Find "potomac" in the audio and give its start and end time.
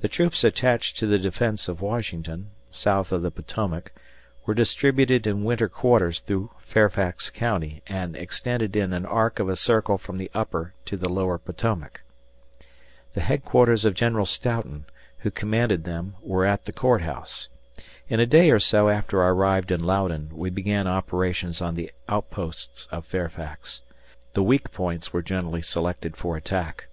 3.30-3.92, 11.36-12.00